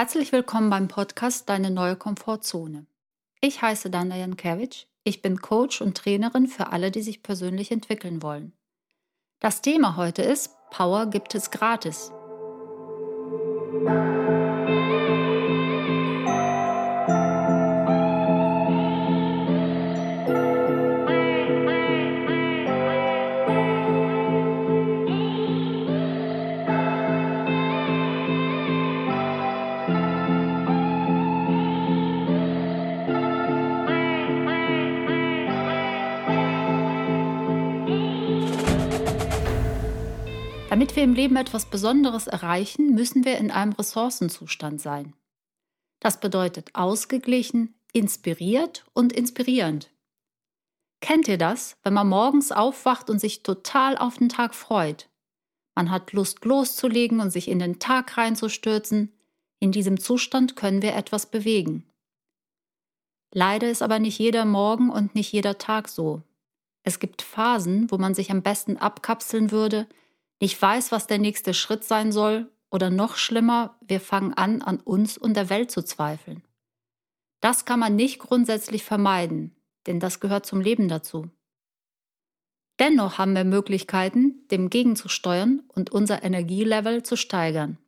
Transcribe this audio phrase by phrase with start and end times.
[0.00, 2.86] Herzlich willkommen beim Podcast Deine neue Komfortzone.
[3.40, 4.84] Ich heiße Dana Jankewitsch.
[5.02, 8.52] Ich bin Coach und Trainerin für alle, die sich persönlich entwickeln wollen.
[9.40, 12.12] Das Thema heute ist Power gibt es gratis.
[40.68, 45.14] Damit wir im Leben etwas Besonderes erreichen, müssen wir in einem Ressourcenzustand sein.
[45.98, 49.90] Das bedeutet ausgeglichen, inspiriert und inspirierend.
[51.00, 55.08] Kennt ihr das, wenn man morgens aufwacht und sich total auf den Tag freut?
[55.74, 59.12] Man hat Lust loszulegen und sich in den Tag reinzustürzen.
[59.60, 61.84] In diesem Zustand können wir etwas bewegen.
[63.32, 66.22] Leider ist aber nicht jeder Morgen und nicht jeder Tag so.
[66.82, 69.86] Es gibt Phasen, wo man sich am besten abkapseln würde,
[70.40, 74.80] nicht weiß, was der nächste Schritt sein soll oder noch schlimmer, wir fangen an, an
[74.80, 76.42] uns und der Welt zu zweifeln.
[77.40, 81.30] Das kann man nicht grundsätzlich vermeiden, denn das gehört zum Leben dazu.
[82.78, 87.78] Dennoch haben wir Möglichkeiten, dem gegenzusteuern und unser Energielevel zu steigern.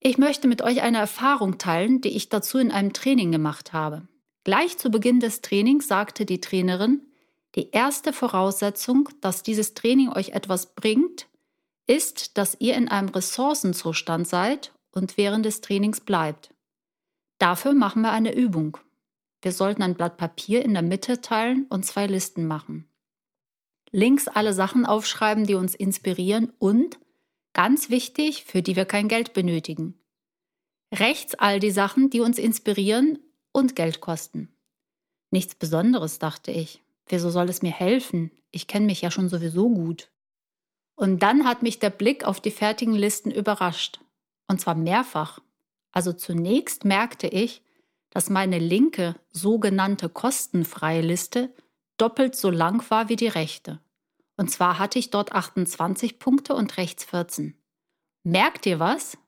[0.00, 4.08] Ich möchte mit euch eine Erfahrung teilen, die ich dazu in einem Training gemacht habe.
[4.42, 7.06] Gleich zu Beginn des Trainings sagte die Trainerin,
[7.54, 11.28] die erste Voraussetzung, dass dieses Training euch etwas bringt,
[11.86, 16.54] ist, dass ihr in einem Ressourcenzustand seid und während des Trainings bleibt.
[17.38, 18.78] Dafür machen wir eine Übung.
[19.42, 22.88] Wir sollten ein Blatt Papier in der Mitte teilen und zwei Listen machen.
[23.90, 26.98] Links alle Sachen aufschreiben, die uns inspirieren und,
[27.52, 29.98] ganz wichtig, für die wir kein Geld benötigen.
[30.94, 33.18] Rechts all die Sachen, die uns inspirieren
[33.52, 34.48] und Geld kosten.
[35.30, 36.82] Nichts Besonderes, dachte ich.
[37.06, 38.30] Wieso soll es mir helfen?
[38.50, 40.10] Ich kenne mich ja schon sowieso gut.
[40.94, 44.00] Und dann hat mich der Blick auf die fertigen Listen überrascht.
[44.46, 45.40] Und zwar mehrfach.
[45.90, 47.62] Also zunächst merkte ich,
[48.10, 51.52] dass meine linke sogenannte kostenfreie Liste
[51.96, 53.80] doppelt so lang war wie die rechte.
[54.36, 57.56] Und zwar hatte ich dort 28 Punkte und rechts 14.
[58.22, 59.18] Merkt ihr was?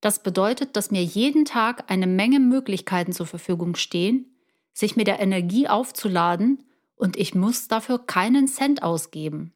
[0.00, 4.36] Das bedeutet, dass mir jeden Tag eine Menge Möglichkeiten zur Verfügung stehen,
[4.72, 6.64] sich mit der Energie aufzuladen
[7.02, 9.52] und ich muss dafür keinen Cent ausgeben.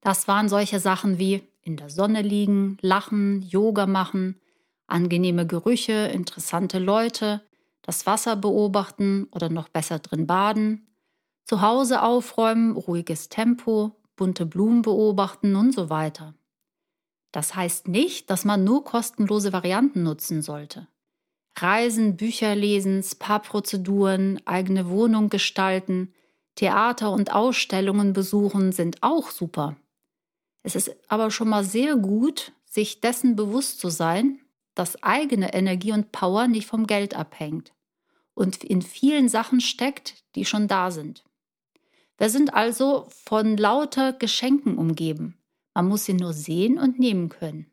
[0.00, 4.40] Das waren solche Sachen wie in der Sonne liegen, lachen, Yoga machen,
[4.88, 7.42] angenehme Gerüche, interessante Leute,
[7.82, 10.88] das Wasser beobachten oder noch besser drin baden,
[11.44, 16.34] zu Hause aufräumen, ruhiges Tempo, bunte Blumen beobachten und so weiter.
[17.30, 20.88] Das heißt nicht, dass man nur kostenlose Varianten nutzen sollte.
[21.56, 26.12] Reisen, Bücher lesen, Spa-Prozeduren, eigene Wohnung gestalten,
[26.58, 29.76] Theater und Ausstellungen besuchen sind auch super.
[30.64, 34.40] Es ist aber schon mal sehr gut, sich dessen bewusst zu sein,
[34.74, 37.72] dass eigene Energie und Power nicht vom Geld abhängt
[38.34, 41.22] und in vielen Sachen steckt, die schon da sind.
[42.16, 45.38] Wir sind also von lauter Geschenken umgeben.
[45.74, 47.70] Man muss sie nur sehen und nehmen können.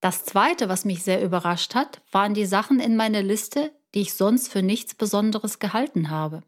[0.00, 4.12] Das Zweite, was mich sehr überrascht hat, waren die Sachen in meiner Liste, die ich
[4.12, 6.42] sonst für nichts Besonderes gehalten habe.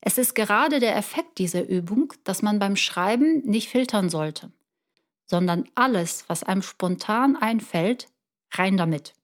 [0.00, 4.52] Es ist gerade der Effekt dieser Übung, dass man beim Schreiben nicht filtern sollte,
[5.26, 8.08] sondern alles, was einem spontan einfällt,
[8.52, 9.14] rein damit.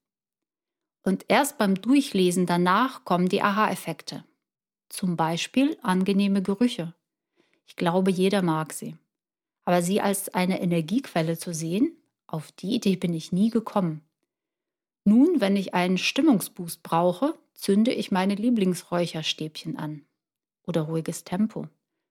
[1.04, 4.24] Und erst beim Durchlesen danach kommen die Aha-Effekte.
[4.88, 6.94] Zum Beispiel angenehme Gerüche.
[7.66, 8.96] Ich glaube, jeder mag sie.
[9.64, 11.96] Aber sie als eine Energiequelle zu sehen,
[12.26, 14.02] auf die Idee bin ich nie gekommen.
[15.04, 20.04] Nun, wenn ich einen Stimmungsboost brauche, zünde ich meine Lieblingsräucherstäbchen an
[20.66, 21.68] oder ruhiges Tempo.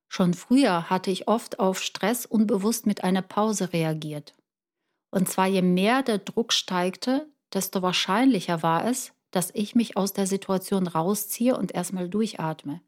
[0.08, 4.36] Schon früher hatte ich oft auf Stress unbewusst mit einer Pause reagiert.
[5.10, 10.14] Und zwar je mehr der Druck steigte, desto wahrscheinlicher war es, dass ich mich aus
[10.14, 12.82] der Situation rausziehe und erstmal durchatme.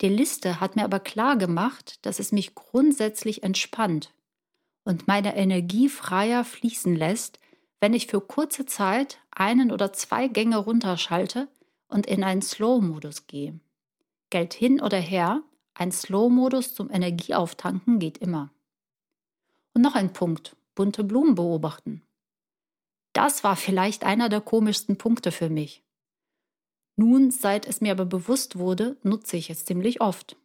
[0.00, 4.14] Die Liste hat mir aber klar gemacht, dass es mich grundsätzlich entspannt
[4.84, 7.38] und meine Energie freier fließen lässt,
[7.80, 11.48] wenn ich für kurze Zeit einen oder zwei Gänge runterschalte
[11.88, 13.60] und in einen Slow-Modus gehe.
[14.30, 15.42] Geld hin oder her,
[15.74, 18.50] ein Slow-Modus zum Energieauftanken geht immer.
[19.74, 22.02] Und noch ein Punkt, bunte Blumen beobachten.
[23.12, 25.82] Das war vielleicht einer der komischsten Punkte für mich.
[26.96, 30.36] Nun, seit es mir aber bewusst wurde, nutze ich es ziemlich oft.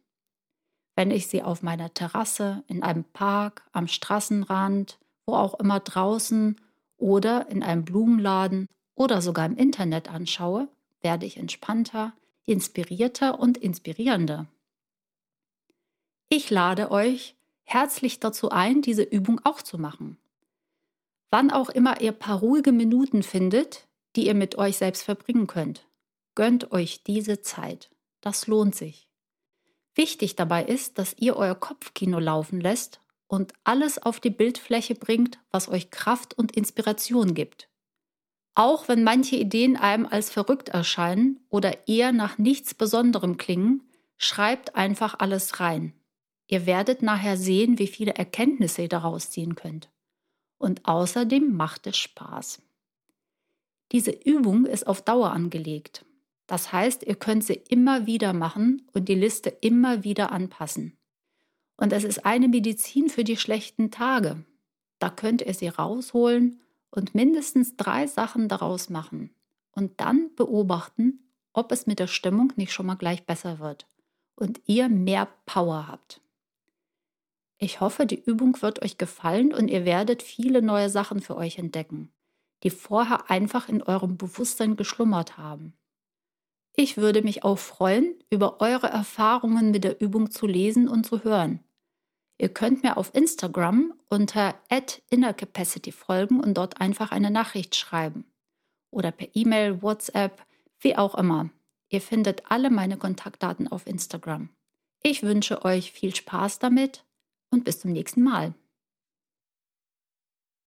[0.94, 6.60] Wenn ich sie auf meiner Terrasse, in einem Park, am Straßenrand, wo auch immer draußen
[6.96, 10.68] oder in einem Blumenladen oder sogar im Internet anschaue,
[11.00, 12.12] werde ich entspannter,
[12.46, 14.46] inspirierter und inspirierender.
[16.28, 20.18] Ich lade euch herzlich dazu ein, diese Übung auch zu machen.
[21.30, 25.86] Wann auch immer ihr paar ruhige Minuten findet, die ihr mit euch selbst verbringen könnt,
[26.34, 27.90] gönnt euch diese Zeit.
[28.20, 29.08] Das lohnt sich.
[29.94, 35.38] Wichtig dabei ist, dass ihr euer Kopfkino laufen lässt und alles auf die Bildfläche bringt,
[35.50, 37.68] was euch Kraft und Inspiration gibt.
[38.54, 43.82] Auch wenn manche Ideen einem als verrückt erscheinen oder eher nach nichts Besonderem klingen,
[44.16, 45.92] schreibt einfach alles rein.
[46.46, 49.90] Ihr werdet nachher sehen, wie viele Erkenntnisse ihr daraus ziehen könnt.
[50.58, 52.62] Und außerdem macht es Spaß.
[53.90, 56.04] Diese Übung ist auf Dauer angelegt.
[56.46, 60.96] Das heißt, ihr könnt sie immer wieder machen und die Liste immer wieder anpassen.
[61.76, 64.44] Und es ist eine Medizin für die schlechten Tage.
[65.00, 66.60] Da könnt ihr sie rausholen
[66.94, 69.34] und mindestens drei Sachen daraus machen
[69.72, 73.86] und dann beobachten, ob es mit der Stimmung nicht schon mal gleich besser wird
[74.36, 76.20] und ihr mehr Power habt.
[77.58, 81.58] Ich hoffe, die Übung wird euch gefallen und ihr werdet viele neue Sachen für euch
[81.58, 82.12] entdecken,
[82.62, 85.74] die vorher einfach in eurem Bewusstsein geschlummert haben.
[86.76, 91.22] Ich würde mich auch freuen, über eure Erfahrungen mit der Übung zu lesen und zu
[91.22, 91.60] hören.
[92.36, 94.54] Ihr könnt mir auf Instagram unter
[95.10, 98.24] @innercapacity folgen und dort einfach eine Nachricht schreiben
[98.90, 100.44] oder per E-Mail, WhatsApp,
[100.80, 101.50] wie auch immer.
[101.88, 104.48] Ihr findet alle meine Kontaktdaten auf Instagram.
[105.02, 107.04] Ich wünsche euch viel Spaß damit
[107.50, 108.54] und bis zum nächsten Mal.